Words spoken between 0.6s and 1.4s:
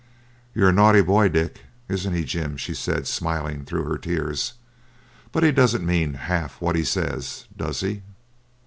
a naughty boy,